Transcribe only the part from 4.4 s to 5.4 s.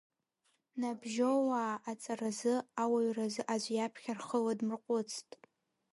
ладмырҟәыцт.